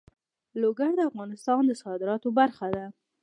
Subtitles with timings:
[0.61, 2.85] لوگر د افغانستان د صادراتو برخه ده.